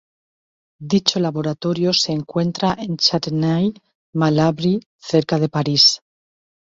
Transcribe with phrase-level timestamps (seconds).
[0.93, 6.01] Dicho laboratorio se encuentra en Châtenay-Malabry, cerca de París.